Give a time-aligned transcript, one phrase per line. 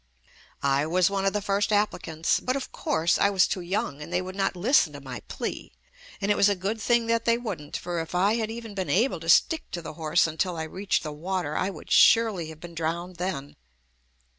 [0.63, 4.11] I was one of the first applicants, but of course I was too young and
[4.11, 5.73] they would not JUST ME listen to my plea,
[6.19, 8.89] and it was a good thing that they wouldn't, for if I had even been
[8.89, 12.59] able to stick to the horse until I reached the water I would surely have
[12.59, 13.57] been drowned then.